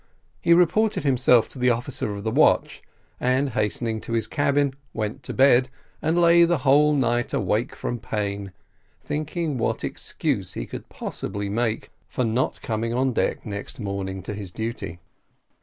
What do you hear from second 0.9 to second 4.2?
himself to the officer of the watch, and hasting to